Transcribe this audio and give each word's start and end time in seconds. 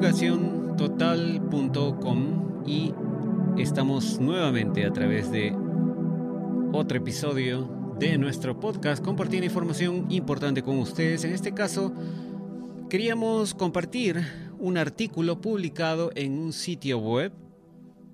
divulgaciontotal.com 0.00 2.64
y 2.66 2.94
estamos 3.58 4.18
nuevamente 4.18 4.86
a 4.86 4.92
través 4.94 5.30
de 5.30 5.54
otro 6.72 6.96
episodio 6.96 7.68
de 7.98 8.16
nuestro 8.16 8.58
podcast 8.58 9.04
compartiendo 9.04 9.44
información 9.44 10.06
importante 10.08 10.62
con 10.62 10.78
ustedes. 10.78 11.24
En 11.24 11.34
este 11.34 11.52
caso, 11.52 11.92
queríamos 12.88 13.52
compartir 13.52 14.24
un 14.58 14.78
artículo 14.78 15.42
publicado 15.42 16.12
en 16.14 16.38
un 16.38 16.54
sitio 16.54 16.98
web. 16.98 17.34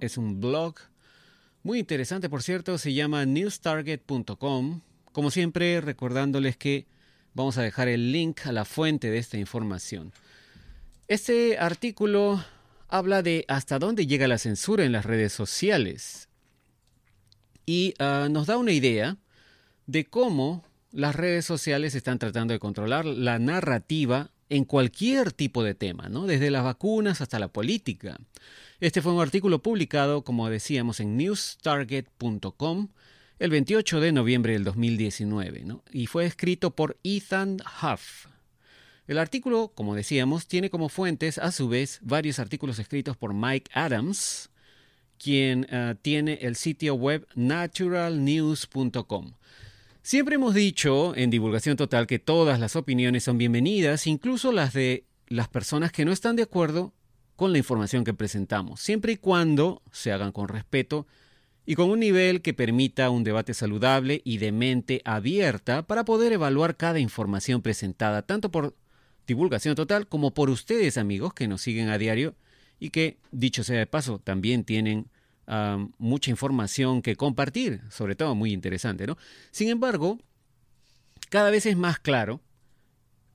Es 0.01 0.19
un 0.19 0.41
blog 0.41 0.75
muy 1.63 1.79
interesante, 1.79 2.29
por 2.29 2.43
cierto, 2.43 2.79
se 2.79 2.95
llama 2.95 3.25
newstarget.com. 3.27 4.81
Como 5.13 5.31
siempre, 5.31 5.81
recordándoles 5.81 6.57
que 6.57 6.89
vamos 7.33 7.59
a 7.59 7.63
dejar 7.63 7.87
el 7.87 8.11
link 8.11 8.45
a 8.47 8.51
la 8.51 8.65
fuente 8.65 9.09
de 9.09 9.19
esta 9.19 9.39
información. 9.39 10.13
Este 11.09 11.57
artículo 11.59 12.45
habla 12.89 13.23
de 13.23 13.45
hasta 13.47 13.79
dónde 13.79 14.09
llega 14.09 14.27
la 14.27 14.39
censura 14.39 14.85
en 14.85 14.91
las 14.91 15.05
redes 15.05 15.33
sociales 15.33 16.29
y 17.65 17.95
uh, 18.01 18.29
nos 18.29 18.49
da 18.49 18.57
una 18.57 18.73
idea 18.73 19.17
de 19.87 20.05
cómo 20.07 20.65
las 20.91 21.15
redes 21.15 21.45
sociales 21.45 21.95
están 21.95 22.19
tratando 22.19 22.55
de 22.55 22.59
controlar 22.59 23.05
la 23.05 23.39
narrativa 23.39 24.33
en 24.49 24.65
cualquier 24.65 25.31
tipo 25.31 25.63
de 25.63 25.77
tema, 25.77 26.09
¿no? 26.09 26.27
desde 26.27 26.51
las 26.51 26.65
vacunas 26.65 27.21
hasta 27.21 27.39
la 27.39 27.49
política. 27.49 28.19
Este 28.81 29.01
fue 29.01 29.13
un 29.13 29.23
artículo 29.23 29.63
publicado, 29.63 30.25
como 30.25 30.51
decíamos, 30.51 30.99
en 30.99 31.17
newstarget.com 31.17 32.89
el 33.39 33.51
28 33.51 34.01
de 34.01 34.11
noviembre 34.11 34.55
del 34.55 34.65
2019 34.65 35.63
¿no? 35.65 35.85
y 35.93 36.07
fue 36.07 36.27
escrito 36.27 36.75
por 36.75 36.99
Ethan 37.05 37.59
Huff. 37.81 38.27
El 39.07 39.19
artículo, 39.19 39.71
como 39.75 39.95
decíamos, 39.95 40.49
tiene 40.49 40.69
como 40.69 40.89
fuentes, 40.89 41.39
a 41.39 41.53
su 41.53 41.69
vez, 41.69 42.01
varios 42.03 42.41
artículos 42.41 42.81
escritos 42.81 43.17
por 43.17 43.35
Mike 43.35 43.71
Adams, 43.73 44.51
quien 45.17 45.69
uh, 45.73 45.95
tiene 45.95 46.39
el 46.43 46.57
sitio 46.57 46.95
web 46.95 47.25
naturalnews.com. 47.37 49.35
Siempre 50.03 50.35
hemos 50.35 50.55
dicho 50.55 51.17
en 51.17 51.31
Divulgación 51.31 51.77
Total 51.77 52.07
que 52.07 52.19
todas 52.19 52.59
las 52.59 52.75
opiniones 52.75 53.23
son 53.25 53.39
bienvenidas, 53.39 54.09
incluso 54.09 54.51
las 54.51 54.73
de 54.73 55.05
las 55.29 55.49
personas 55.49 55.93
que 55.93 56.05
no 56.05 56.13
están 56.13 56.37
de 56.37 56.43
acuerdo 56.43 56.93
con 57.37 57.53
la 57.53 57.59
información 57.59 58.03
que 58.05 58.15
presentamos, 58.15 58.81
siempre 58.81 59.13
y 59.13 59.17
cuando 59.17 59.83
se 59.93 60.11
hagan 60.11 60.33
con 60.33 60.49
respeto 60.49 61.07
y 61.65 61.75
con 61.75 61.91
un 61.91 62.01
nivel 62.01 62.41
que 62.41 62.55
permita 62.55 63.11
un 63.11 63.25
debate 63.25 63.53
saludable 63.53 64.23
y 64.25 64.39
de 64.39 64.53
mente 64.53 65.03
abierta 65.05 65.87
para 65.87 66.05
poder 66.05 66.33
evaluar 66.33 66.77
cada 66.77 66.99
información 67.01 67.61
presentada, 67.61 68.23
tanto 68.23 68.51
por 68.51 68.75
divulgación 69.27 69.75
total, 69.75 70.07
como 70.07 70.33
por 70.33 70.51
ustedes 70.51 70.99
amigos 70.99 71.35
que 71.35 71.49
nos 71.49 71.63
siguen 71.63 71.89
a 71.89 71.99
diario 71.99 72.35
y 72.79 72.91
que, 72.91 73.19
dicho 73.31 73.65
sea 73.65 73.79
de 73.79 73.87
paso, 73.87 74.19
también 74.19 74.65
tienen 74.65 75.09
mucha 75.99 76.31
información 76.31 77.03
que 77.03 77.15
compartir, 77.15 77.81
sobre 77.91 78.17
todo 78.17 78.35
muy 78.35 78.53
interesante, 78.53 79.07
¿no? 79.07 79.17
Sin 79.53 79.69
embargo, 79.69 80.19
cada 81.29 81.51
vez 81.51 81.67
es 81.67 81.77
más 81.77 82.01
claro 82.01 82.41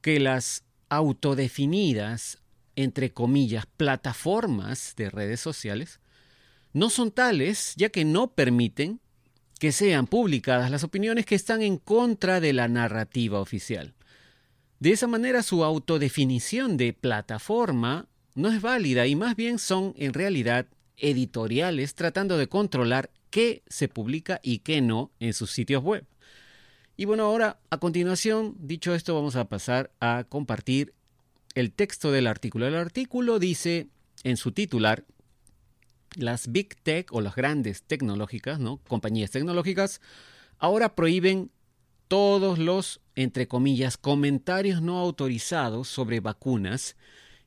que 0.01 0.19
las 0.19 0.65
autodefinidas, 0.89 2.39
entre 2.75 3.13
comillas, 3.13 3.65
plataformas 3.65 4.93
de 4.97 5.09
redes 5.09 5.39
sociales 5.39 5.99
no 6.73 6.89
son 6.89 7.11
tales, 7.11 7.73
ya 7.77 7.89
que 7.89 8.03
no 8.03 8.33
permiten 8.33 8.99
que 9.59 9.71
sean 9.71 10.07
publicadas 10.07 10.71
las 10.71 10.83
opiniones 10.83 11.25
que 11.25 11.35
están 11.35 11.61
en 11.61 11.77
contra 11.77 12.39
de 12.39 12.51
la 12.51 12.67
narrativa 12.67 13.39
oficial. 13.39 13.93
De 14.81 14.91
esa 14.91 15.05
manera 15.05 15.43
su 15.43 15.63
autodefinición 15.63 16.75
de 16.75 16.91
plataforma 16.91 18.07
no 18.33 18.49
es 18.49 18.63
válida 18.63 19.05
y 19.05 19.15
más 19.15 19.35
bien 19.35 19.59
son 19.59 19.93
en 19.95 20.11
realidad 20.11 20.65
editoriales 20.97 21.93
tratando 21.93 22.35
de 22.35 22.47
controlar 22.47 23.11
qué 23.29 23.61
se 23.67 23.87
publica 23.87 24.39
y 24.41 24.57
qué 24.59 24.81
no 24.81 25.11
en 25.19 25.33
sus 25.33 25.51
sitios 25.51 25.83
web. 25.83 26.07
Y 26.97 27.05
bueno, 27.05 27.25
ahora 27.25 27.59
a 27.69 27.77
continuación, 27.77 28.55
dicho 28.57 28.95
esto, 28.95 29.13
vamos 29.13 29.35
a 29.35 29.49
pasar 29.49 29.91
a 29.99 30.25
compartir 30.27 30.95
el 31.53 31.71
texto 31.71 32.11
del 32.11 32.25
artículo. 32.25 32.65
El 32.65 32.73
artículo 32.73 33.37
dice 33.37 33.87
en 34.23 34.35
su 34.35 34.51
titular, 34.51 35.05
las 36.15 36.51
big 36.51 36.75
tech 36.81 37.13
o 37.13 37.21
las 37.21 37.35
grandes 37.35 37.83
tecnológicas, 37.83 38.59
¿no? 38.59 38.77
compañías 38.87 39.29
tecnológicas, 39.29 40.01
ahora 40.57 40.95
prohíben 40.95 41.51
todos 42.11 42.59
los, 42.59 42.99
entre 43.15 43.47
comillas, 43.47 43.95
comentarios 43.95 44.81
no 44.81 44.99
autorizados 44.99 45.87
sobre 45.87 46.19
vacunas, 46.19 46.97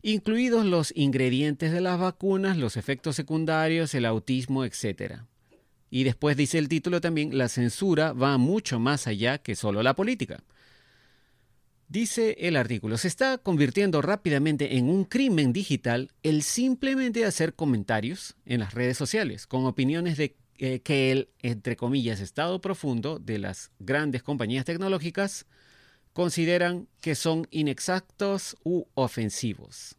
incluidos 0.00 0.64
los 0.64 0.90
ingredientes 0.96 1.70
de 1.70 1.82
las 1.82 2.00
vacunas, 2.00 2.56
los 2.56 2.78
efectos 2.78 3.14
secundarios, 3.14 3.94
el 3.94 4.06
autismo, 4.06 4.64
etc. 4.64 5.16
Y 5.90 6.04
después 6.04 6.38
dice 6.38 6.56
el 6.56 6.70
título 6.70 7.02
también, 7.02 7.36
la 7.36 7.50
censura 7.50 8.14
va 8.14 8.38
mucho 8.38 8.80
más 8.80 9.06
allá 9.06 9.36
que 9.36 9.54
solo 9.54 9.82
la 9.82 9.94
política. 9.94 10.42
Dice 11.86 12.34
el 12.40 12.56
artículo, 12.56 12.96
se 12.96 13.08
está 13.08 13.36
convirtiendo 13.36 14.00
rápidamente 14.00 14.78
en 14.78 14.88
un 14.88 15.04
crimen 15.04 15.52
digital 15.52 16.10
el 16.22 16.42
simplemente 16.42 17.26
hacer 17.26 17.52
comentarios 17.52 18.34
en 18.46 18.60
las 18.60 18.72
redes 18.72 18.96
sociales 18.96 19.46
con 19.46 19.66
opiniones 19.66 20.16
de 20.16 20.36
eh, 20.58 20.80
que 20.80 21.12
el, 21.12 21.28
entre 21.40 21.76
comillas, 21.76 22.20
estado 22.20 22.60
profundo 22.60 23.18
de 23.18 23.38
las 23.38 23.70
grandes 23.78 24.22
compañías 24.22 24.64
tecnológicas 24.64 25.46
consideran 26.12 26.86
que 27.00 27.14
son 27.14 27.46
inexactos 27.50 28.56
u 28.62 28.84
ofensivos. 28.94 29.96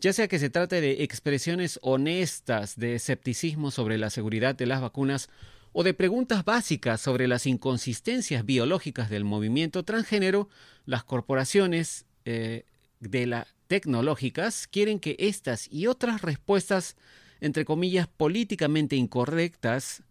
Ya 0.00 0.14
sea 0.14 0.28
que 0.28 0.38
se 0.38 0.48
trate 0.48 0.80
de 0.80 1.02
expresiones 1.04 1.78
honestas 1.82 2.76
de 2.76 2.94
escepticismo 2.94 3.70
sobre 3.70 3.98
la 3.98 4.08
seguridad 4.08 4.54
de 4.54 4.64
las 4.64 4.80
vacunas 4.80 5.28
o 5.72 5.84
de 5.84 5.92
preguntas 5.92 6.44
básicas 6.44 7.02
sobre 7.02 7.28
las 7.28 7.46
inconsistencias 7.46 8.46
biológicas 8.46 9.10
del 9.10 9.24
movimiento 9.24 9.84
transgénero, 9.84 10.48
las 10.86 11.04
corporaciones 11.04 12.06
eh, 12.24 12.64
de 13.00 13.26
la 13.26 13.46
tecnológicas 13.66 14.66
quieren 14.66 14.98
que 14.98 15.16
estas 15.18 15.68
y 15.70 15.86
otras 15.86 16.22
respuestas 16.22 16.96
entre 17.40 17.64
comillas, 17.64 18.06
políticamente 18.08 18.96
incorrectas 18.96 20.02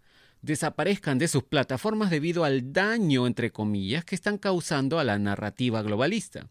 desaparezcan 0.42 1.20
de 1.20 1.28
sus 1.28 1.44
plataformas 1.44 2.10
debido 2.10 2.44
al 2.44 2.72
daño, 2.72 3.28
entre 3.28 3.52
comillas, 3.52 4.06
que 4.06 4.16
están 4.16 4.38
causando 4.38 5.00
a 5.00 5.04
la 5.04 5.20
narrativa 5.20 5.82
globalista. 5.82 6.48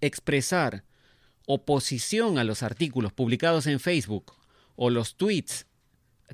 Expresar 0.00 0.84
oposición 1.46 2.38
a 2.38 2.44
los 2.44 2.62
artículos 2.62 3.12
publicados 3.12 3.66
en 3.66 3.80
Facebook 3.80 4.32
o 4.74 4.90
los 4.90 5.16
tweets 5.16 5.66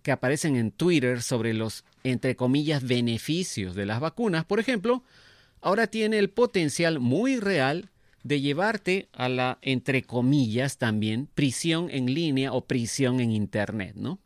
que 0.03 0.11
aparecen 0.11 0.57
en 0.57 0.73
Twitter 0.73 1.23
sobre 1.23 1.53
los, 1.53 1.85
entre 2.03 2.35
comillas, 2.35 2.83
beneficios 2.83 3.75
de 3.75 3.87
las 3.87 4.01
vacunas, 4.01 4.47
por 4.47 4.59
ejemplo, 4.59 5.05
ahora 5.61 5.87
tiene 5.87 6.19
el 6.19 6.31
potencial 6.31 6.99
muy 6.99 7.39
real 7.39 7.92
de 8.23 8.41
llevarte 8.41 9.09
a 9.13 9.29
la, 9.29 9.59
entre 9.63 10.03
comillas 10.03 10.79
también, 10.79 11.29
prisión 11.35 11.89
en 11.91 12.13
línea 12.13 12.53
o 12.53 12.67
prisión 12.67 13.21
en 13.21 13.33
Internet, 13.33 13.95
¿no? 13.97 14.21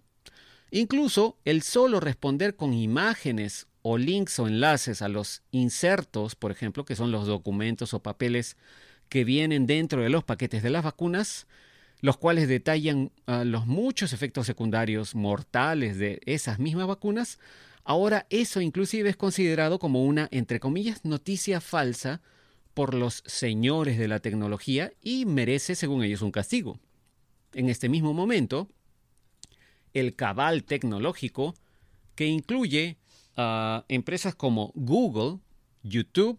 Incluso 0.71 1.39
el 1.45 1.63
solo 1.63 2.01
responder 2.01 2.57
con 2.57 2.75
imágenes 2.75 3.69
o 3.83 3.99
links 3.99 4.39
o 4.39 4.49
enlaces 4.49 5.01
a 5.01 5.09
los 5.09 5.43
insertos, 5.53 6.35
por 6.35 6.51
ejemplo, 6.51 6.85
que 6.85 6.97
son 6.97 7.13
los 7.13 7.27
documentos 7.27 7.95
o 7.95 8.03
papeles 8.03 8.57
que 9.09 9.25
vienen 9.25 9.67
dentro 9.67 10.03
de 10.03 10.11
los 10.11 10.25
paquetes 10.25 10.63
de 10.63 10.71
las 10.71 10.85
vacunas, 10.85 11.47
los 12.01 12.17
cuales 12.17 12.49
detallan 12.49 13.13
uh, 13.27 13.45
los 13.45 13.67
muchos 13.67 14.13
efectos 14.13 14.47
secundarios 14.47 15.15
mortales 15.15 15.99
de 15.99 16.21
esas 16.27 16.59
mismas 16.59 16.89
vacunas, 16.89 17.39
ahora 17.85 18.27
eso 18.29 18.61
inclusive 18.61 19.09
es 19.09 19.17
considerado 19.17 19.79
como 19.79 20.05
una, 20.05 20.29
entre 20.33 20.61
comillas, 20.61 21.05
noticia 21.05 21.61
falsa 21.61 22.21
por 22.77 22.93
los 22.93 23.23
señores 23.25 23.97
de 23.97 24.07
la 24.07 24.21
tecnología 24.21 24.93
y 25.01 25.25
merece, 25.25 25.75
según 25.75 26.05
ellos, 26.05 26.21
un 26.21 26.31
castigo. 26.31 26.79
En 27.55 27.71
este 27.71 27.89
mismo 27.89 28.13
momento, 28.13 28.69
el 29.95 30.15
cabal 30.15 30.63
tecnológico 30.63 31.55
que 32.15 32.27
incluye 32.27 32.99
a 33.35 33.87
empresas 33.89 34.35
como 34.35 34.73
Google, 34.75 35.39
YouTube, 35.85 36.39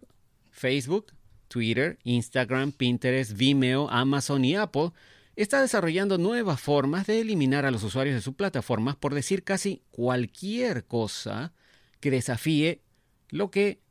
Facebook, 0.52 1.08
Twitter, 1.48 1.98
Instagram, 2.04 2.72
Pinterest, 2.72 3.36
Vimeo, 3.36 3.90
Amazon 3.90 4.46
y 4.46 4.56
Apple, 4.56 4.92
está 5.36 5.60
desarrollando 5.60 6.20
nuevas 6.20 6.62
formas 6.62 7.08
de 7.08 7.20
eliminar 7.20 7.66
a 7.66 7.72
los 7.72 7.82
usuarios 7.82 8.14
de 8.14 8.22
sus 8.22 8.36
plataformas 8.36 8.96
por 8.96 9.16
decir 9.16 9.44
casi 9.44 9.82
cualquier 9.90 10.86
cosa 10.86 11.56
que 12.00 12.12
desafíe 12.12 12.84
lo 13.30 13.50
que 13.50 13.82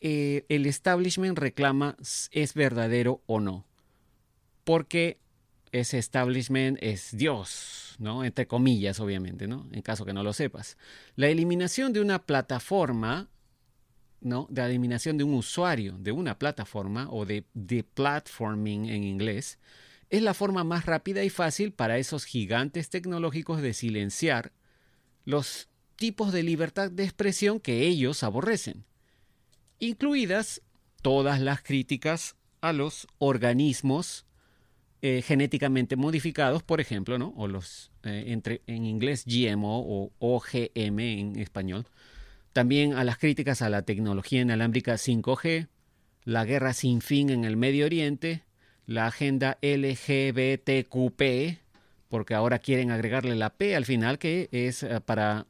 eh, 0.00 0.44
el 0.48 0.66
establishment 0.66 1.38
reclama 1.38 1.96
es 2.30 2.54
verdadero 2.54 3.22
o 3.26 3.40
no. 3.40 3.66
Porque 4.64 5.18
ese 5.72 5.98
establishment 5.98 6.78
es 6.80 7.16
Dios, 7.16 7.96
¿no? 7.98 8.24
Entre 8.24 8.46
comillas, 8.46 9.00
obviamente, 9.00 9.46
¿no? 9.46 9.68
En 9.72 9.82
caso 9.82 10.04
que 10.04 10.12
no 10.12 10.22
lo 10.22 10.32
sepas. 10.32 10.76
La 11.16 11.28
eliminación 11.28 11.92
de 11.92 12.00
una 12.00 12.24
plataforma, 12.24 13.28
¿no? 14.20 14.48
La 14.50 14.66
eliminación 14.66 15.18
de 15.18 15.24
un 15.24 15.34
usuario 15.34 15.96
de 15.98 16.12
una 16.12 16.38
plataforma 16.38 17.08
o 17.10 17.26
de, 17.26 17.44
de 17.54 17.82
platforming 17.84 18.86
en 18.86 19.04
inglés, 19.04 19.58
es 20.10 20.22
la 20.22 20.34
forma 20.34 20.64
más 20.64 20.86
rápida 20.86 21.22
y 21.22 21.30
fácil 21.30 21.72
para 21.72 21.98
esos 21.98 22.24
gigantes 22.24 22.88
tecnológicos 22.88 23.60
de 23.60 23.74
silenciar 23.74 24.52
los 25.24 25.68
tipos 25.96 26.32
de 26.32 26.42
libertad 26.42 26.90
de 26.90 27.04
expresión 27.04 27.60
que 27.60 27.86
ellos 27.86 28.22
aborrecen, 28.22 28.84
incluidas 29.78 30.62
todas 31.02 31.40
las 31.40 31.62
críticas 31.62 32.36
a 32.60 32.72
los 32.72 33.06
organismos 33.18 34.26
eh, 35.00 35.22
genéticamente 35.22 35.94
modificados, 35.94 36.64
por 36.64 36.80
ejemplo, 36.80 37.18
¿no? 37.18 37.32
o 37.36 37.46
los 37.46 37.92
eh, 38.02 38.24
entre, 38.28 38.62
en 38.66 38.84
inglés 38.84 39.24
GMO 39.26 39.78
o 39.80 40.10
OGM 40.18 40.98
en 40.98 41.38
español, 41.38 41.86
también 42.52 42.94
a 42.94 43.04
las 43.04 43.18
críticas 43.18 43.62
a 43.62 43.70
la 43.70 43.82
tecnología 43.82 44.40
inalámbrica 44.40 44.94
5G, 44.94 45.68
la 46.24 46.44
guerra 46.44 46.72
sin 46.72 47.00
fin 47.00 47.30
en 47.30 47.44
el 47.44 47.56
Medio 47.56 47.86
Oriente, 47.86 48.42
la 48.86 49.06
agenda 49.06 49.58
LGBTQP, 49.62 51.22
porque 52.08 52.34
ahora 52.34 52.58
quieren 52.58 52.90
agregarle 52.90 53.36
la 53.36 53.50
P 53.50 53.76
al 53.76 53.84
final, 53.84 54.18
que 54.18 54.48
es 54.50 54.82
eh, 54.82 55.00
para 55.00 55.46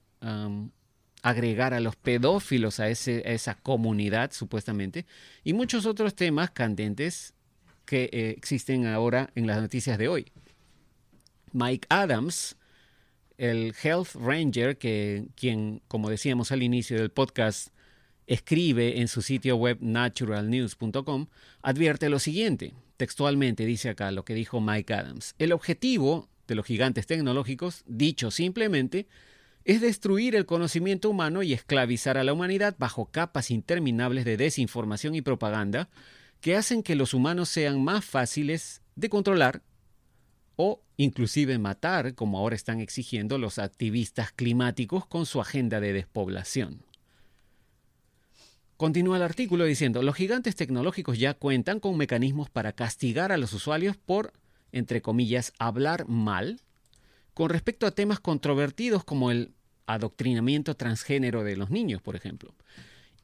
agregar 1.22 1.74
a 1.74 1.80
los 1.80 1.96
pedófilos 1.96 2.80
a, 2.80 2.88
esa 2.88 3.54
comunidad, 3.56 4.32
supuestamente, 4.32 5.06
y 5.44 5.52
muchos 5.52 5.86
otros 5.86 6.14
temas 6.14 6.50
candentes 6.50 7.34
que 7.84 8.10
eh, 8.12 8.34
existen 8.36 8.86
ahora 8.86 9.30
en 9.34 9.46
las 9.46 9.60
noticias 9.60 9.98
de 9.98 10.08
hoy. 10.08 10.32
Mike 11.52 11.86
Adams, 11.88 12.56
el 13.38 13.74
Health 13.82 14.14
Ranger, 14.14 14.76
que, 14.76 15.28
quien, 15.34 15.80
como 15.88 16.10
decíamos 16.10 16.52
al 16.52 16.62
inicio 16.62 16.98
del 16.98 17.10
podcast, 17.10 17.68
escribe 18.26 19.00
en 19.00 19.08
su 19.08 19.22
sitio 19.22 19.56
web 19.56 19.78
naturalnews.com, 19.80 21.26
advierte 21.62 22.10
lo 22.10 22.18
siguiente. 22.18 22.74
Textualmente 22.98 23.64
dice 23.64 23.88
acá 23.88 24.10
lo 24.10 24.24
que 24.24 24.34
dijo 24.34 24.60
Mike 24.60 24.92
Adams. 24.92 25.34
El 25.38 25.52
objetivo 25.52 26.28
de 26.46 26.54
los 26.54 26.66
gigantes 26.66 27.06
tecnológicos, 27.06 27.84
dicho 27.86 28.30
simplemente, 28.30 29.06
es 29.68 29.82
destruir 29.82 30.34
el 30.34 30.46
conocimiento 30.46 31.10
humano 31.10 31.42
y 31.42 31.52
esclavizar 31.52 32.16
a 32.16 32.24
la 32.24 32.32
humanidad 32.32 32.74
bajo 32.78 33.04
capas 33.04 33.50
interminables 33.50 34.24
de 34.24 34.38
desinformación 34.38 35.14
y 35.14 35.20
propaganda 35.20 35.90
que 36.40 36.56
hacen 36.56 36.82
que 36.82 36.94
los 36.94 37.12
humanos 37.12 37.50
sean 37.50 37.84
más 37.84 38.02
fáciles 38.02 38.80
de 38.96 39.10
controlar 39.10 39.60
o 40.56 40.80
inclusive 40.96 41.58
matar, 41.58 42.14
como 42.14 42.38
ahora 42.38 42.56
están 42.56 42.80
exigiendo 42.80 43.36
los 43.36 43.58
activistas 43.58 44.32
climáticos 44.32 45.04
con 45.04 45.26
su 45.26 45.38
agenda 45.38 45.80
de 45.80 45.92
despoblación. 45.92 46.82
Continúa 48.78 49.18
el 49.18 49.22
artículo 49.22 49.66
diciendo, 49.66 50.00
los 50.02 50.14
gigantes 50.14 50.56
tecnológicos 50.56 51.18
ya 51.18 51.34
cuentan 51.34 51.78
con 51.78 51.98
mecanismos 51.98 52.48
para 52.48 52.72
castigar 52.72 53.32
a 53.32 53.36
los 53.36 53.52
usuarios 53.52 53.98
por, 53.98 54.32
entre 54.72 55.02
comillas, 55.02 55.52
hablar 55.58 56.08
mal 56.08 56.62
con 57.34 57.50
respecto 57.50 57.86
a 57.86 57.92
temas 57.92 58.18
controvertidos 58.18 59.04
como 59.04 59.30
el 59.30 59.52
adoctrinamiento 59.88 60.76
transgénero 60.76 61.42
de 61.42 61.56
los 61.56 61.70
niños, 61.70 62.00
por 62.00 62.14
ejemplo. 62.14 62.54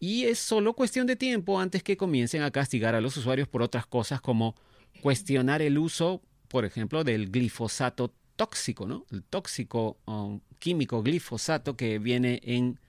Y 0.01 0.25
es 0.25 0.41
solo 0.41 0.75
cuestión 0.75 1.07
de 1.07 1.15
tiempo 1.15 1.61
antes 1.61 1.83
que 1.83 1.97
comiencen 1.97 2.43
a 2.43 2.51
castigar 2.51 2.97
a 2.97 3.01
los 3.01 3.17
usuarios 3.17 3.47
por 3.47 3.63
otras 3.63 3.87
cosas 3.87 4.21
como 4.21 4.57
cuestionar 5.01 5.63
el 5.63 5.79
uso, 5.79 6.21
por 6.49 6.65
ejemplo, 6.65 7.05
del 7.05 7.31
glifosato 7.31 8.13
tóxico, 8.35 8.87
¿no? 8.87 9.07
El 9.13 9.23
tóxico 9.23 9.99
um, 10.07 10.41
químico 10.59 11.03
glifosato 11.03 11.77
que 11.77 12.01
viene 12.01 12.41
en 12.43 12.81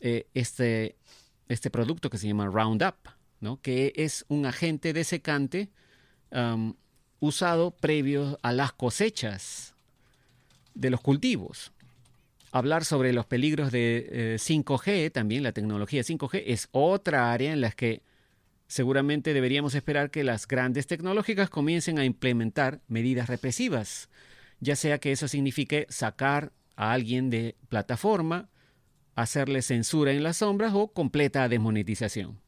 eh, 0.00 0.26
este 0.34 0.96
este 1.48 1.70
producto 1.70 2.10
que 2.10 2.18
se 2.18 2.26
llama 2.26 2.46
Roundup, 2.46 2.96
¿no? 3.40 3.60
que 3.60 3.92
es 3.96 4.24
un 4.28 4.46
agente 4.46 4.92
desecante 4.92 5.70
um, 6.30 6.74
usado 7.20 7.70
previo 7.70 8.38
a 8.42 8.52
las 8.52 8.72
cosechas 8.72 9.74
de 10.74 10.90
los 10.90 11.00
cultivos. 11.00 11.72
Hablar 12.54 12.84
sobre 12.84 13.12
los 13.12 13.26
peligros 13.26 13.72
de 13.72 14.36
5G, 14.38 14.86
eh, 14.86 15.10
también 15.10 15.42
la 15.42 15.50
tecnología 15.50 16.04
5G, 16.04 16.44
es 16.46 16.68
otra 16.70 17.32
área 17.32 17.52
en 17.52 17.60
la 17.60 17.72
que 17.72 18.04
seguramente 18.68 19.34
deberíamos 19.34 19.74
esperar 19.74 20.12
que 20.12 20.22
las 20.22 20.46
grandes 20.46 20.86
tecnológicas 20.86 21.50
comiencen 21.50 21.98
a 21.98 22.04
implementar 22.04 22.80
medidas 22.86 23.28
represivas, 23.28 24.08
ya 24.60 24.76
sea 24.76 24.98
que 24.98 25.10
eso 25.10 25.26
signifique 25.26 25.88
sacar 25.88 26.52
a 26.76 26.92
alguien 26.92 27.28
de 27.28 27.56
plataforma, 27.68 28.48
hacerle 29.16 29.60
censura 29.60 30.12
en 30.12 30.22
las 30.22 30.36
sombras 30.36 30.74
o 30.76 30.92
completa 30.92 31.48
desmonetización. 31.48 32.38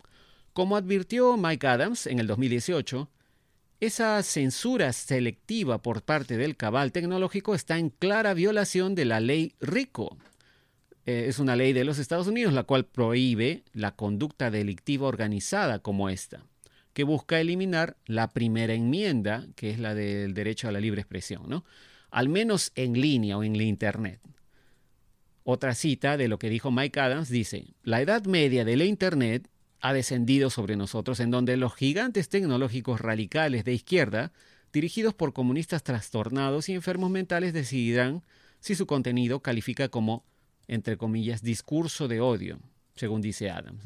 Como 0.53 0.77
advirtió 0.77 1.37
Mike 1.37 1.67
Adams 1.67 2.07
en 2.07 2.21
el 2.21 2.29
2018, 2.29 3.11
esa 3.81 4.23
censura 4.23 4.93
selectiva 4.93 5.83
por 5.83 6.03
parte 6.03 6.37
del 6.37 6.57
cabal 6.57 6.93
tecnológico 6.93 7.55
está 7.55 7.79
en 7.79 7.91
clara 7.91 8.35
violación 8.35 8.95
de 8.95 9.05
la 9.05 9.21
ley 9.21 9.55
RICO. 9.61 10.17
Eh, 11.05 11.27
es 11.29 11.39
una 11.39 11.57
ley 11.57 11.73
de 11.73 11.85
los 11.85 11.99
Estados 11.99 12.27
Unidos 12.27 12.55
la 12.55 12.65
cual 12.65 12.87
prohíbe 12.87 13.65
la 13.73 13.95
conducta 13.95 14.51
delictiva 14.51 15.07
organizada 15.07 15.79
como 15.79 16.09
esta, 16.09 16.43
que 16.95 17.05
busca 17.05 17.41
eliminar 17.41 17.97
la 18.07 18.29
primera 18.29 18.73
enmienda, 18.73 19.47
que 19.57 19.71
es 19.71 19.79
la 19.79 19.95
del 19.95 20.33
derecho 20.33 20.69
a 20.69 20.73
la 20.73 20.81
libre 20.81 21.03
expresión, 21.03 21.43
¿no? 21.49 21.65
al 22.11 22.29
menos 22.31 22.73
en 22.77 22.99
línea 22.99 23.37
o 23.37 23.45
en 23.45 23.59
la 23.59 23.65
Internet. 23.65 24.21
Otra 25.45 25.75
cita 25.75 26.17
de 26.17 26.29
lo 26.29 26.39
que 26.39 26.49
dijo 26.49 26.71
Mike 26.71 26.99
Adams 26.99 27.29
dice, 27.29 27.67
la 27.83 28.01
edad 28.01 28.25
media 28.25 28.65
de 28.65 28.77
la 28.77 28.85
Internet 28.85 29.49
ha 29.81 29.93
descendido 29.93 30.51
sobre 30.51 30.77
nosotros 30.77 31.21
en 31.21 31.31
donde 31.31 31.57
los 31.57 31.75
gigantes 31.75 32.29
tecnológicos 32.29 33.01
radicales 33.01 33.65
de 33.65 33.75
izquierda, 33.75 34.33
dirigidos 34.73 35.15
por 35.15 35.33
comunistas 35.33 35.83
trastornados 35.83 36.69
y 36.69 36.75
enfermos 36.75 37.11
mentales, 37.11 37.53
decidirán 37.53 38.23
si 38.61 38.75
su 38.75 38.87
contenido 38.87 39.41
califica 39.41 39.89
como, 39.89 40.25
entre 40.67 40.97
comillas, 40.97 41.43
discurso 41.43 42.09
de 42.09 42.21
odio, 42.21 42.59
según 42.95 43.21
dice 43.21 43.51
Adams. 43.51 43.85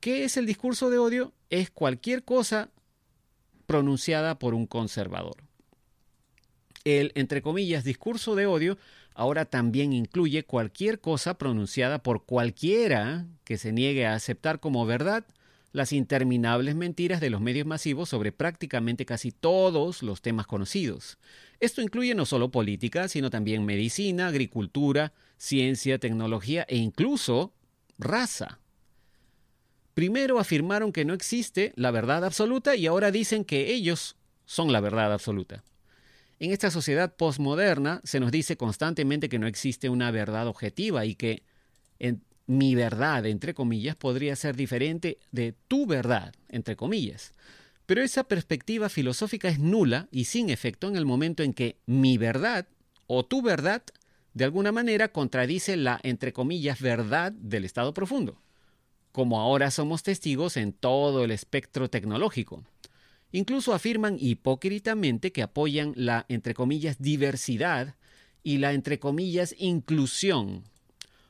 ¿Qué 0.00 0.24
es 0.24 0.36
el 0.36 0.46
discurso 0.46 0.90
de 0.90 0.98
odio? 0.98 1.32
Es 1.50 1.70
cualquier 1.70 2.24
cosa 2.24 2.70
pronunciada 3.66 4.38
por 4.38 4.54
un 4.54 4.66
conservador. 4.66 5.36
El, 6.84 7.10
entre 7.16 7.42
comillas, 7.42 7.82
discurso 7.82 8.36
de 8.36 8.46
odio 8.46 8.78
ahora 9.16 9.46
también 9.46 9.92
incluye 9.92 10.44
cualquier 10.44 11.00
cosa 11.00 11.38
pronunciada 11.38 12.02
por 12.02 12.24
cualquiera 12.24 13.26
que 13.44 13.58
se 13.58 13.72
niegue 13.72 14.06
a 14.06 14.14
aceptar 14.14 14.60
como 14.60 14.86
verdad 14.86 15.24
las 15.72 15.92
interminables 15.92 16.74
mentiras 16.74 17.20
de 17.20 17.30
los 17.30 17.40
medios 17.40 17.66
masivos 17.66 18.08
sobre 18.08 18.32
prácticamente 18.32 19.04
casi 19.04 19.32
todos 19.32 20.02
los 20.02 20.22
temas 20.22 20.46
conocidos. 20.46 21.18
Esto 21.60 21.82
incluye 21.82 22.14
no 22.14 22.24
solo 22.26 22.50
política, 22.50 23.08
sino 23.08 23.30
también 23.30 23.64
medicina, 23.64 24.28
agricultura, 24.28 25.12
ciencia, 25.36 25.98
tecnología 25.98 26.64
e 26.68 26.76
incluso 26.76 27.52
raza. 27.98 28.60
Primero 29.94 30.38
afirmaron 30.38 30.92
que 30.92 31.04
no 31.04 31.14
existe 31.14 31.72
la 31.76 31.90
verdad 31.90 32.24
absoluta 32.24 32.76
y 32.76 32.86
ahora 32.86 33.10
dicen 33.10 33.44
que 33.44 33.72
ellos 33.72 34.16
son 34.44 34.72
la 34.72 34.80
verdad 34.80 35.12
absoluta. 35.12 35.64
En 36.38 36.52
esta 36.52 36.70
sociedad 36.70 37.14
postmoderna 37.16 38.00
se 38.04 38.20
nos 38.20 38.30
dice 38.30 38.56
constantemente 38.56 39.28
que 39.28 39.38
no 39.38 39.46
existe 39.46 39.88
una 39.88 40.10
verdad 40.10 40.46
objetiva 40.46 41.06
y 41.06 41.14
que 41.14 41.42
mi 42.46 42.74
verdad, 42.74 43.26
entre 43.26 43.54
comillas, 43.54 43.96
podría 43.96 44.36
ser 44.36 44.54
diferente 44.54 45.18
de 45.32 45.54
tu 45.66 45.86
verdad, 45.86 46.34
entre 46.48 46.76
comillas. 46.76 47.34
Pero 47.86 48.02
esa 48.02 48.24
perspectiva 48.24 48.88
filosófica 48.88 49.48
es 49.48 49.58
nula 49.58 50.08
y 50.10 50.26
sin 50.26 50.50
efecto 50.50 50.88
en 50.88 50.96
el 50.96 51.06
momento 51.06 51.42
en 51.42 51.54
que 51.54 51.76
mi 51.86 52.18
verdad 52.18 52.66
o 53.06 53.24
tu 53.24 53.42
verdad 53.42 53.82
de 54.34 54.44
alguna 54.44 54.72
manera 54.72 55.08
contradice 55.08 55.76
la, 55.76 55.98
entre 56.02 56.32
comillas, 56.32 56.80
verdad 56.80 57.32
del 57.32 57.64
estado 57.64 57.94
profundo, 57.94 58.42
como 59.10 59.40
ahora 59.40 59.70
somos 59.70 60.02
testigos 60.02 60.58
en 60.58 60.74
todo 60.74 61.24
el 61.24 61.30
espectro 61.30 61.88
tecnológico. 61.88 62.62
Incluso 63.32 63.74
afirman 63.74 64.16
hipócritamente 64.18 65.32
que 65.32 65.42
apoyan 65.42 65.92
la, 65.96 66.26
entre 66.28 66.54
comillas, 66.54 66.96
diversidad 67.00 67.96
y 68.42 68.58
la, 68.58 68.72
entre 68.72 68.98
comillas, 68.98 69.54
inclusión. 69.58 70.64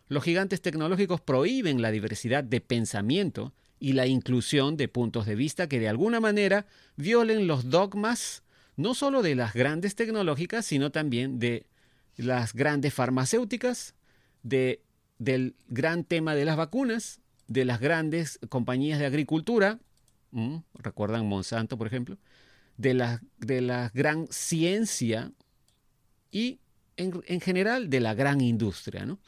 Los 0.09 0.23
gigantes 0.23 0.61
tecnológicos 0.61 1.21
prohíben 1.21 1.83
la 1.83 1.91
diversidad 1.91 2.45
de 2.45 2.61
pensamiento 2.61 3.53
y 3.81 3.93
la 3.93 4.07
inclusión 4.07 4.77
de 4.77 4.89
puntos 4.89 5.27
de 5.27 5.35
vista 5.35 5.69
que 5.69 5.81
de 5.81 5.89
alguna 5.89 6.21
manera 6.21 6.67
violen 6.97 7.47
los 7.47 7.71
dogmas 7.71 8.43
no 8.77 8.95
solo 8.95 9.23
de 9.23 9.35
las 9.35 9.55
grandes 9.55 9.95
tecnológicas, 9.97 10.67
sino 10.67 10.93
también 10.93 11.39
de 11.39 11.67
las 12.17 12.53
grandes 12.53 12.95
farmacéuticas, 12.95 13.95
de, 14.43 14.83
del 15.19 15.57
gran 15.69 16.05
tema 16.05 16.35
de 16.35 16.45
las 16.45 16.57
vacunas, 16.57 17.21
de 17.49 17.65
las 17.65 17.81
grandes 17.81 18.39
compañías 18.49 18.99
de 18.99 19.07
agricultura, 19.07 19.79
recuerdan 20.75 21.29
Monsanto, 21.29 21.79
por 21.79 21.87
ejemplo, 21.87 22.19
de 22.77 22.95
la, 22.95 23.23
de 23.39 23.61
la 23.61 23.91
gran 23.95 24.27
ciencia 24.31 25.33
y 26.31 26.61
en, 26.97 27.23
en, 27.27 27.41
general 27.41 27.89
de 27.91 28.01
la 28.01 28.15
gran 28.15 28.41
industria. 28.41 29.07
¿no? 29.07 29.19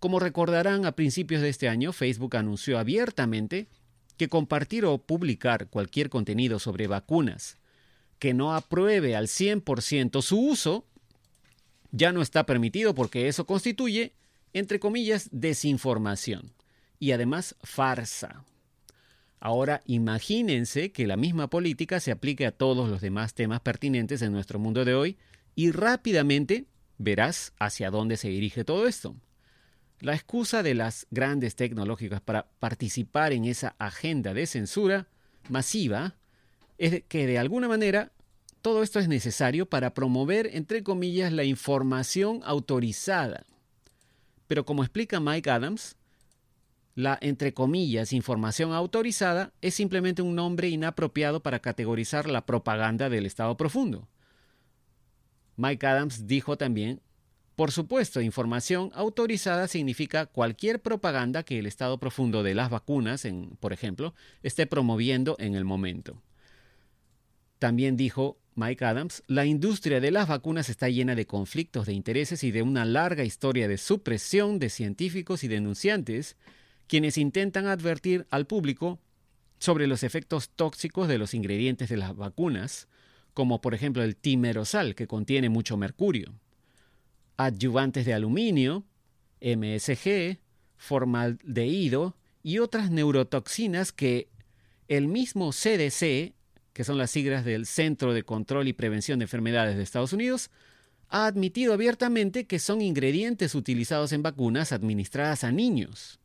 Como 0.00 0.18
recordarán, 0.18 0.84
a 0.86 0.92
principios 0.92 1.42
de 1.42 1.48
este 1.48 1.68
año, 1.68 1.92
Facebook 1.92 2.36
anunció 2.36 2.78
abiertamente 2.78 3.68
que 4.16 4.28
compartir 4.28 4.84
o 4.84 4.98
publicar 4.98 5.68
cualquier 5.68 6.10
contenido 6.10 6.58
sobre 6.58 6.86
vacunas 6.88 7.56
que 8.18 8.34
no 8.34 8.54
apruebe 8.54 9.16
al 9.16 9.28
100% 9.28 10.22
su 10.22 10.40
uso 10.40 10.84
ya 11.90 12.12
no 12.12 12.20
está 12.20 12.44
permitido 12.44 12.94
porque 12.94 13.28
eso 13.28 13.46
constituye, 13.46 14.12
entre 14.52 14.80
comillas, 14.80 15.28
desinformación 15.32 16.52
y 16.98 17.12
además 17.12 17.54
farsa. 17.62 18.44
Ahora 19.40 19.82
imagínense 19.86 20.90
que 20.90 21.06
la 21.06 21.16
misma 21.16 21.48
política 21.48 22.00
se 22.00 22.10
aplique 22.10 22.46
a 22.46 22.52
todos 22.52 22.88
los 22.88 23.00
demás 23.00 23.34
temas 23.34 23.60
pertinentes 23.60 24.22
en 24.22 24.32
nuestro 24.32 24.58
mundo 24.58 24.84
de 24.84 24.94
hoy 24.94 25.16
y 25.54 25.70
rápidamente 25.70 26.66
verás 26.98 27.52
hacia 27.58 27.90
dónde 27.90 28.16
se 28.16 28.28
dirige 28.28 28.64
todo 28.64 28.86
esto. 28.86 29.14
La 30.00 30.14
excusa 30.14 30.62
de 30.62 30.74
las 30.74 31.06
grandes 31.10 31.56
tecnológicas 31.56 32.20
para 32.20 32.48
participar 32.60 33.32
en 33.32 33.44
esa 33.44 33.74
agenda 33.78 34.34
de 34.34 34.46
censura 34.46 35.08
masiva 35.48 36.16
es 36.78 37.02
que 37.08 37.26
de 37.26 37.38
alguna 37.38 37.68
manera 37.68 38.12
todo 38.62 38.82
esto 38.82 38.98
es 38.98 39.08
necesario 39.08 39.66
para 39.66 39.94
promover, 39.94 40.50
entre 40.52 40.82
comillas, 40.82 41.32
la 41.32 41.44
información 41.44 42.40
autorizada. 42.44 43.44
Pero 44.46 44.64
como 44.64 44.82
explica 44.82 45.20
Mike 45.20 45.50
Adams, 45.50 45.96
la, 46.98 47.16
entre 47.20 47.54
comillas, 47.54 48.12
información 48.12 48.72
autorizada 48.72 49.52
es 49.60 49.74
simplemente 49.74 50.20
un 50.20 50.34
nombre 50.34 50.68
inapropiado 50.68 51.44
para 51.44 51.60
categorizar 51.60 52.28
la 52.28 52.44
propaganda 52.44 53.08
del 53.08 53.24
Estado 53.24 53.56
profundo. 53.56 54.08
Mike 55.54 55.86
Adams 55.86 56.26
dijo 56.26 56.58
también, 56.58 57.00
por 57.54 57.70
supuesto, 57.70 58.20
información 58.20 58.90
autorizada 58.94 59.68
significa 59.68 60.26
cualquier 60.26 60.82
propaganda 60.82 61.44
que 61.44 61.60
el 61.60 61.66
Estado 61.66 62.00
profundo 62.00 62.42
de 62.42 62.56
las 62.56 62.68
vacunas, 62.68 63.24
en, 63.24 63.56
por 63.60 63.72
ejemplo, 63.72 64.12
esté 64.42 64.66
promoviendo 64.66 65.36
en 65.38 65.54
el 65.54 65.64
momento. 65.64 66.20
También 67.60 67.96
dijo 67.96 68.40
Mike 68.56 68.84
Adams, 68.84 69.22
la 69.28 69.46
industria 69.46 70.00
de 70.00 70.10
las 70.10 70.26
vacunas 70.26 70.68
está 70.68 70.88
llena 70.88 71.14
de 71.14 71.28
conflictos 71.28 71.86
de 71.86 71.92
intereses 71.92 72.42
y 72.42 72.50
de 72.50 72.62
una 72.62 72.84
larga 72.84 73.22
historia 73.22 73.68
de 73.68 73.78
supresión 73.78 74.58
de 74.58 74.68
científicos 74.68 75.44
y 75.44 75.48
denunciantes 75.48 76.36
quienes 76.88 77.18
intentan 77.18 77.66
advertir 77.66 78.26
al 78.30 78.46
público 78.46 78.98
sobre 79.58 79.86
los 79.86 80.02
efectos 80.02 80.50
tóxicos 80.50 81.08
de 81.08 81.18
los 81.18 81.34
ingredientes 81.34 81.88
de 81.88 81.96
las 81.96 82.16
vacunas, 82.16 82.88
como 83.34 83.60
por 83.60 83.74
ejemplo 83.74 84.02
el 84.02 84.16
timerosal, 84.16 84.94
que 84.94 85.06
contiene 85.06 85.48
mucho 85.48 85.76
mercurio, 85.76 86.34
adyuvantes 87.36 88.04
de 88.06 88.14
aluminio, 88.14 88.84
MSG, 89.40 90.38
formaldehído 90.76 92.16
y 92.42 92.58
otras 92.58 92.90
neurotoxinas 92.90 93.92
que 93.92 94.28
el 94.88 95.06
mismo 95.06 95.52
CDC, 95.52 96.34
que 96.72 96.84
son 96.84 96.98
las 96.98 97.10
siglas 97.10 97.44
del 97.44 97.66
Centro 97.66 98.14
de 98.14 98.22
Control 98.22 98.66
y 98.68 98.72
Prevención 98.72 99.18
de 99.18 99.24
Enfermedades 99.24 99.76
de 99.76 99.82
Estados 99.82 100.12
Unidos, 100.12 100.50
ha 101.08 101.26
admitido 101.26 101.72
abiertamente 101.72 102.46
que 102.46 102.58
son 102.58 102.80
ingredientes 102.80 103.54
utilizados 103.54 104.12
en 104.12 104.22
vacunas 104.22 104.72
administradas 104.72 105.44
a 105.44 105.52
niños. 105.52 106.20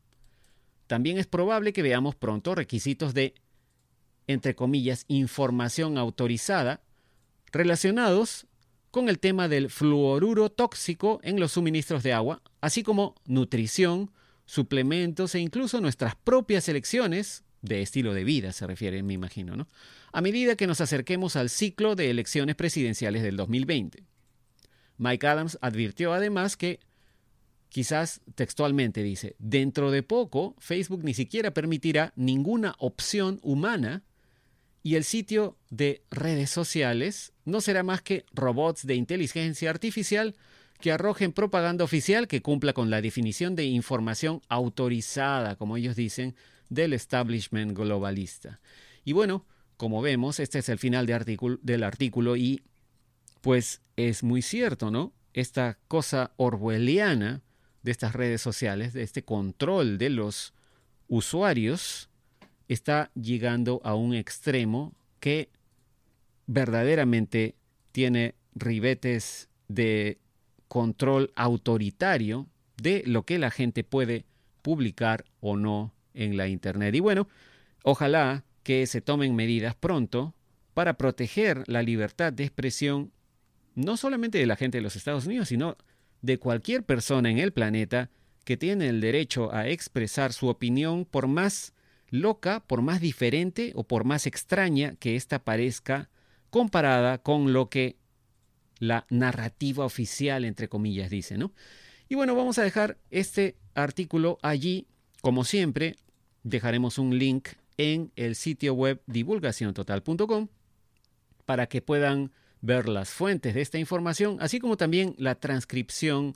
También 0.87 1.17
es 1.17 1.27
probable 1.27 1.73
que 1.73 1.81
veamos 1.81 2.15
pronto 2.15 2.55
requisitos 2.55 3.13
de, 3.13 3.35
entre 4.27 4.55
comillas, 4.55 5.05
información 5.07 5.97
autorizada 5.97 6.81
relacionados 7.51 8.47
con 8.91 9.09
el 9.09 9.19
tema 9.19 9.47
del 9.47 9.69
fluoruro 9.69 10.49
tóxico 10.51 11.19
en 11.23 11.39
los 11.39 11.53
suministros 11.53 12.03
de 12.03 12.13
agua, 12.13 12.41
así 12.61 12.83
como 12.83 13.15
nutrición, 13.25 14.11
suplementos 14.45 15.33
e 15.35 15.39
incluso 15.39 15.81
nuestras 15.81 16.15
propias 16.15 16.67
elecciones 16.69 17.43
de 17.63 17.81
estilo 17.81 18.13
de 18.13 18.23
vida, 18.23 18.51
se 18.51 18.67
refiere, 18.67 19.01
me 19.01 19.13
imagino, 19.13 19.55
¿no? 19.55 19.67
A 20.11 20.21
medida 20.21 20.55
que 20.55 20.67
nos 20.67 20.81
acerquemos 20.81 21.35
al 21.35 21.49
ciclo 21.49 21.95
de 21.95 22.09
elecciones 22.09 22.55
presidenciales 22.55 23.23
del 23.23 23.37
2020. 23.37 24.03
Mike 24.97 25.25
Adams 25.27 25.57
advirtió 25.61 26.13
además 26.13 26.55
que 26.55 26.79
Quizás 27.73 28.21
textualmente 28.35 29.01
dice, 29.01 29.35
dentro 29.39 29.89
de 29.89 30.03
poco 30.03 30.55
Facebook 30.59 31.03
ni 31.03 31.15
siquiera 31.15 31.55
permitirá 31.55 32.13
ninguna 32.15 32.75
opción 32.77 33.39
humana 33.41 34.03
y 34.83 34.93
el 34.93 35.03
sitio 35.03 35.57
de 35.71 36.03
redes 36.11 36.51
sociales 36.51 37.33
no 37.45 37.61
será 37.61 37.81
más 37.81 38.03
que 38.03 38.27
robots 38.31 38.85
de 38.85 38.93
inteligencia 38.93 39.71
artificial 39.71 40.35
que 40.81 40.91
arrojen 40.91 41.33
propaganda 41.33 41.83
oficial 41.83 42.27
que 42.27 42.43
cumpla 42.43 42.73
con 42.73 42.91
la 42.91 43.01
definición 43.01 43.55
de 43.55 43.65
información 43.65 44.43
autorizada, 44.49 45.55
como 45.55 45.75
ellos 45.75 45.95
dicen, 45.95 46.35
del 46.69 46.93
establishment 46.93 47.75
globalista. 47.75 48.59
Y 49.03 49.13
bueno, 49.13 49.47
como 49.77 50.03
vemos, 50.03 50.39
este 50.39 50.59
es 50.59 50.69
el 50.69 50.77
final 50.77 51.07
del 51.07 51.83
artículo 51.83 52.35
y 52.35 52.61
pues 53.41 53.81
es 53.95 54.21
muy 54.21 54.43
cierto, 54.43 54.91
¿no? 54.91 55.11
Esta 55.33 55.79
cosa 55.87 56.33
orwelliana 56.37 57.41
de 57.83 57.91
estas 57.91 58.13
redes 58.13 58.41
sociales, 58.41 58.93
de 58.93 59.03
este 59.03 59.23
control 59.23 59.97
de 59.97 60.09
los 60.09 60.53
usuarios, 61.07 62.09
está 62.67 63.11
llegando 63.13 63.81
a 63.83 63.93
un 63.95 64.13
extremo 64.13 64.93
que 65.19 65.49
verdaderamente 66.47 67.55
tiene 67.91 68.35
ribetes 68.55 69.49
de 69.67 70.17
control 70.67 71.31
autoritario 71.35 72.47
de 72.81 73.03
lo 73.05 73.23
que 73.23 73.37
la 73.37 73.51
gente 73.51 73.83
puede 73.83 74.25
publicar 74.61 75.25
o 75.39 75.55
no 75.55 75.93
en 76.13 76.37
la 76.37 76.47
Internet. 76.47 76.95
Y 76.95 76.99
bueno, 76.99 77.27
ojalá 77.83 78.43
que 78.63 78.87
se 78.87 79.01
tomen 79.01 79.35
medidas 79.35 79.75
pronto 79.75 80.33
para 80.73 80.93
proteger 80.93 81.63
la 81.67 81.83
libertad 81.83 82.33
de 82.33 82.45
expresión 82.45 83.11
no 83.75 83.97
solamente 83.97 84.37
de 84.37 84.45
la 84.45 84.55
gente 84.55 84.77
de 84.77 84.81
los 84.81 84.95
Estados 84.95 85.25
Unidos, 85.25 85.49
sino 85.49 85.77
de 86.23 86.39
cualquier 86.39 86.83
persona 86.83 87.29
en 87.29 87.37
el 87.37 87.51
planeta 87.51 88.09
que 88.45 88.57
tiene 88.57 88.87
el 88.89 89.01
derecho 89.01 89.53
a 89.53 89.67
expresar 89.67 90.33
su 90.33 90.47
opinión 90.47 91.05
por 91.05 91.27
más 91.27 91.73
loca, 92.09 92.61
por 92.65 92.81
más 92.81 93.01
diferente 93.01 93.73
o 93.75 93.83
por 93.83 94.05
más 94.05 94.25
extraña 94.25 94.95
que 94.95 95.15
ésta 95.15 95.43
parezca 95.43 96.09
comparada 96.49 97.17
con 97.19 97.53
lo 97.53 97.69
que 97.69 97.97
la 98.79 99.05
narrativa 99.09 99.85
oficial, 99.85 100.45
entre 100.45 100.69
comillas, 100.69 101.09
dice, 101.09 101.37
¿no? 101.37 101.51
Y 102.09 102.15
bueno, 102.15 102.35
vamos 102.35 102.57
a 102.57 102.63
dejar 102.63 102.97
este 103.11 103.55
artículo 103.75 104.37
allí. 104.41 104.87
Como 105.21 105.45
siempre, 105.45 105.95
dejaremos 106.43 106.97
un 106.99 107.17
link 107.17 107.49
en 107.77 108.11
el 108.15 108.35
sitio 108.35 108.73
web 108.73 109.01
divulgaciontotal.com 109.07 110.47
para 111.45 111.67
que 111.67 111.81
puedan 111.81 112.31
ver 112.63 112.87
las 112.87 113.09
fuentes 113.09 113.53
de 113.53 113.61
esta 113.61 113.77
información, 113.77 114.37
así 114.39 114.59
como 114.59 114.77
también 114.77 115.15
la 115.17 115.35
transcripción 115.35 116.33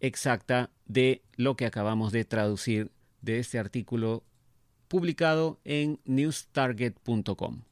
exacta 0.00 0.70
de 0.86 1.22
lo 1.36 1.56
que 1.56 1.66
acabamos 1.66 2.10
de 2.10 2.24
traducir 2.24 2.90
de 3.22 3.38
este 3.38 3.60
artículo 3.60 4.24
publicado 4.88 5.60
en 5.64 6.00
newstarget.com. 6.04 7.62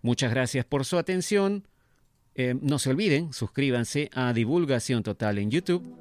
Muchas 0.00 0.30
gracias 0.30 0.64
por 0.64 0.86
su 0.86 0.96
atención. 0.96 1.68
Eh, 2.36 2.54
no 2.58 2.78
se 2.78 2.88
olviden, 2.88 3.34
suscríbanse 3.34 4.08
a 4.14 4.32
Divulgación 4.32 5.02
Total 5.02 5.36
en 5.36 5.50
YouTube, 5.50 5.94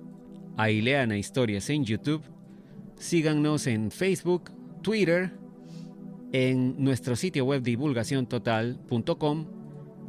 a 0.55 0.71
Ileana 0.71 1.17
Historias 1.17 1.69
en 1.69 1.83
YouTube, 1.83 2.23
síganos 2.97 3.67
en 3.67 3.91
Facebook, 3.91 4.51
Twitter, 4.81 5.33
en 6.31 6.81
nuestro 6.81 7.17
sitio 7.17 7.43
web 7.43 7.61
divulgaciontotal.com 7.61 9.45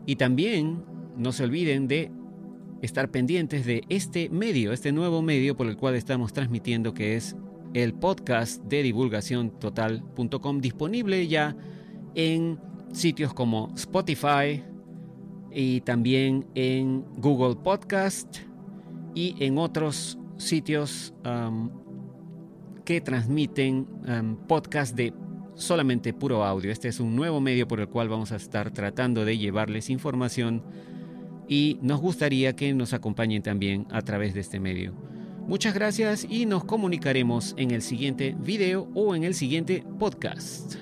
y 0.06 0.14
también 0.14 0.91
no 1.16 1.32
se 1.32 1.44
olviden 1.44 1.88
de 1.88 2.10
estar 2.82 3.10
pendientes 3.10 3.64
de 3.64 3.84
este 3.88 4.28
medio, 4.28 4.72
este 4.72 4.92
nuevo 4.92 5.22
medio 5.22 5.56
por 5.56 5.66
el 5.68 5.76
cual 5.76 5.94
estamos 5.94 6.32
transmitiendo, 6.32 6.94
que 6.94 7.16
es 7.16 7.36
el 7.74 7.94
podcast 7.94 8.62
de 8.64 8.82
divulgación 8.82 9.50
total.com, 9.58 10.60
disponible 10.60 11.26
ya 11.28 11.56
en 12.14 12.58
sitios 12.92 13.32
como 13.32 13.72
Spotify 13.76 14.62
y 15.50 15.80
también 15.82 16.46
en 16.54 17.04
Google 17.18 17.56
Podcast 17.56 18.38
y 19.14 19.36
en 19.38 19.58
otros 19.58 20.18
sitios 20.36 21.14
que 22.84 23.00
transmiten 23.00 23.86
podcast 24.48 24.96
de 24.96 25.14
solamente 25.54 26.12
puro 26.12 26.44
audio. 26.44 26.70
Este 26.72 26.88
es 26.88 26.98
un 27.00 27.14
nuevo 27.14 27.40
medio 27.40 27.68
por 27.68 27.80
el 27.80 27.88
cual 27.88 28.08
vamos 28.08 28.32
a 28.32 28.36
estar 28.36 28.72
tratando 28.72 29.24
de 29.24 29.38
llevarles 29.38 29.90
información 29.90 30.62
y 31.52 31.78
nos 31.82 32.00
gustaría 32.00 32.56
que 32.56 32.72
nos 32.72 32.94
acompañen 32.94 33.42
también 33.42 33.86
a 33.90 34.00
través 34.00 34.32
de 34.32 34.40
este 34.40 34.58
medio. 34.58 34.94
Muchas 35.46 35.74
gracias 35.74 36.26
y 36.26 36.46
nos 36.46 36.64
comunicaremos 36.64 37.54
en 37.58 37.72
el 37.72 37.82
siguiente 37.82 38.34
video 38.38 38.88
o 38.94 39.14
en 39.14 39.22
el 39.22 39.34
siguiente 39.34 39.84
podcast. 39.98 40.76